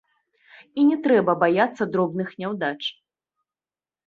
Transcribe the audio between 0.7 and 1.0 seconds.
І не